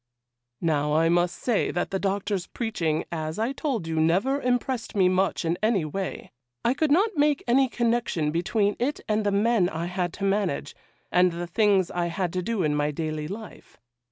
'Now 0.59 0.95
I 0.95 1.09
must 1.09 1.35
say 1.35 1.69
that 1.69 1.91
the 1.91 1.99
Doctor's 1.99 2.47
preaching, 2.47 3.05
as 3.11 3.37
I 3.37 3.51
told 3.53 3.85
you, 3.85 3.99
never 3.99 4.41
impressed 4.41 4.95
me 4.95 5.07
much 5.09 5.45
in 5.45 5.59
any 5.61 5.85
way. 5.85 6.31
I 6.65 6.73
could 6.73 6.89
not 6.89 7.15
make 7.17 7.43
any 7.47 7.69
connection 7.69 8.31
between 8.31 8.75
it 8.79 8.99
and 9.07 9.23
the 9.23 9.31
men 9.31 9.69
I 9.69 9.85
had 9.85 10.11
to 10.13 10.23
manage, 10.23 10.75
and 11.11 11.31
the 11.31 11.45
things 11.45 11.91
I 11.91 12.07
had 12.07 12.33
to 12.33 12.41
do 12.41 12.63
in 12.63 12.73
my 12.73 12.89
daily 12.89 13.27
life. 13.27 13.77